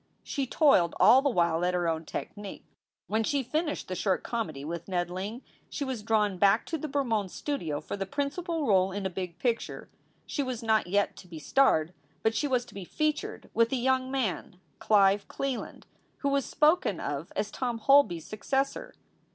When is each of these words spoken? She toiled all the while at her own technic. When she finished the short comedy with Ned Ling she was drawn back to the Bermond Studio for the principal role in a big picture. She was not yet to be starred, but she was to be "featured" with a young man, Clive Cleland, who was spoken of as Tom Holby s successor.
She 0.23 0.47
toiled 0.47 0.95
all 0.99 1.21
the 1.21 1.29
while 1.29 1.63
at 1.63 1.75
her 1.75 1.87
own 1.87 2.05
technic. 2.05 2.63
When 3.05 3.23
she 3.23 3.43
finished 3.43 3.87
the 3.87 3.93
short 3.93 4.23
comedy 4.23 4.65
with 4.65 4.87
Ned 4.87 5.11
Ling 5.11 5.43
she 5.69 5.83
was 5.83 6.01
drawn 6.01 6.39
back 6.39 6.65
to 6.65 6.77
the 6.79 6.87
Bermond 6.87 7.29
Studio 7.29 7.79
for 7.79 7.95
the 7.95 8.07
principal 8.07 8.65
role 8.65 8.91
in 8.91 9.05
a 9.05 9.11
big 9.11 9.37
picture. 9.37 9.91
She 10.25 10.41
was 10.41 10.63
not 10.63 10.87
yet 10.87 11.15
to 11.17 11.27
be 11.27 11.37
starred, 11.37 11.93
but 12.23 12.33
she 12.33 12.47
was 12.47 12.65
to 12.65 12.73
be 12.73 12.83
"featured" 12.83 13.51
with 13.53 13.71
a 13.71 13.75
young 13.75 14.09
man, 14.09 14.59
Clive 14.79 15.27
Cleland, 15.27 15.85
who 16.21 16.29
was 16.29 16.45
spoken 16.45 16.99
of 16.99 17.31
as 17.35 17.51
Tom 17.51 17.77
Holby 17.77 18.17
s 18.17 18.25
successor. 18.25 18.95